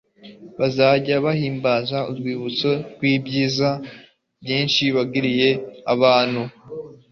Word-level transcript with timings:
bazajya 0.59 1.15
bahimbaza 1.25 1.97
urwibutso 2.11 2.69
rw'ibyiza 2.93 3.69
byinshi 4.43 4.83
wagiriye 4.95 5.49
abantu 5.93 6.41